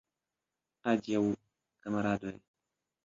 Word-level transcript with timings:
Adiaŭ, 0.93 1.21
kamaradoj! 1.85 2.33